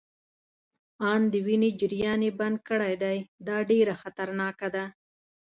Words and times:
آن 1.11 1.21
د 1.31 1.33
وینې 1.45 1.69
جریان 1.79 2.19
يې 2.27 2.31
بند 2.39 2.57
کړی 2.67 2.93
دی، 3.03 3.17
دا 3.47 3.57
ډیره 3.69 3.93
خطرناکه 4.01 4.67
ده. 4.75 4.85